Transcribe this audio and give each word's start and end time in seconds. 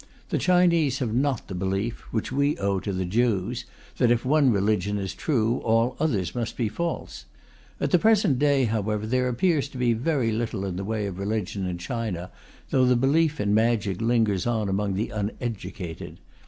The 0.29 0.39
Chinese 0.39 0.97
have 0.97 1.13
not 1.13 1.47
the 1.47 1.53
belief, 1.53 1.99
which 2.11 2.31
we 2.31 2.57
owe 2.57 2.79
to 2.79 2.91
the 2.91 3.05
Jews, 3.05 3.65
that 3.97 4.09
if 4.09 4.25
one 4.25 4.51
religion 4.51 4.97
is 4.97 5.13
true, 5.13 5.57
all 5.59 5.95
others 5.99 6.33
must 6.33 6.57
be 6.57 6.67
false. 6.69 7.25
At 7.79 7.91
the 7.91 7.99
present 7.99 8.39
day, 8.39 8.63
however, 8.65 9.05
there 9.05 9.27
appears 9.27 9.67
to 9.69 9.77
be 9.77 9.93
very 9.93 10.31
little 10.31 10.65
in 10.65 10.75
the 10.75 10.83
way 10.83 11.05
of 11.05 11.19
religion 11.19 11.67
in 11.67 11.77
China, 11.77 12.31
though 12.71 12.85
the 12.85 12.95
belief 12.95 13.39
in 13.39 13.53
magic 13.53 14.01
lingers 14.01 14.47
on 14.47 14.69
among 14.69 14.95
the 14.95 15.09
uneducated. 15.11 16.17